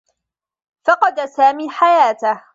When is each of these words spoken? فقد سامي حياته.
فقد 0.85 1.25
سامي 1.25 1.69
حياته. 1.69 2.43